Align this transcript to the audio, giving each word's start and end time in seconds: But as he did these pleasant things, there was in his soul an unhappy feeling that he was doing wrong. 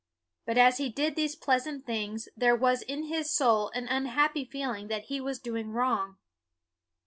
But 0.47 0.57
as 0.57 0.79
he 0.79 0.89
did 0.89 1.15
these 1.15 1.35
pleasant 1.35 1.85
things, 1.85 2.27
there 2.35 2.55
was 2.55 2.81
in 2.81 3.03
his 3.03 3.29
soul 3.31 3.69
an 3.75 3.87
unhappy 3.87 4.43
feeling 4.45 4.87
that 4.87 5.03
he 5.09 5.21
was 5.21 5.37
doing 5.37 5.69
wrong. 5.73 6.17